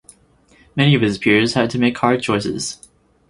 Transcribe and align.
Many 0.75 0.95
of 0.95 1.03
his 1.03 1.19
peers 1.19 1.53
had 1.53 1.69
to 1.69 1.77
make 1.77 1.95
hard 1.99 2.23
choices. 2.23 2.81